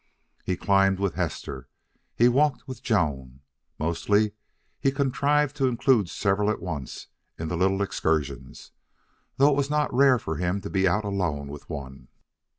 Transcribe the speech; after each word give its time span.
He 0.43 0.57
climbed 0.57 0.97
with 0.99 1.13
Hester. 1.13 1.69
He 2.15 2.27
walked 2.27 2.67
with 2.67 2.81
Joan. 2.81 3.41
Mostly 3.77 4.31
he 4.79 4.91
contrived 4.91 5.55
to 5.57 5.67
include 5.67 6.09
several 6.09 6.49
at 6.49 6.59
once 6.59 7.05
in 7.37 7.49
the 7.49 7.55
little 7.55 7.83
excursions, 7.83 8.71
though 9.37 9.49
it 9.51 9.55
was 9.55 9.69
not 9.69 9.93
rare 9.93 10.17
for 10.17 10.37
him 10.37 10.59
to 10.61 10.71
be 10.71 10.87
out 10.87 11.05
alone 11.05 11.49
with 11.49 11.69
one. 11.69 12.07